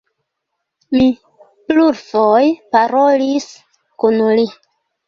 Mi 0.95 1.09
plurfoje 1.67 2.51
parolis 2.77 3.49
kun 4.03 4.21
li. 4.43 4.53